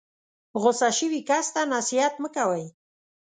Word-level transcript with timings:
غسه 0.61 0.89
شوي 0.97 1.21
کس 1.29 1.45
ته 1.53 1.61
نصیحت 1.73 2.13
مه 2.21 2.29
کوئ. 2.35 2.63